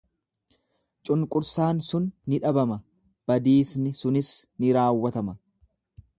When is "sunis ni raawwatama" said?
4.01-5.39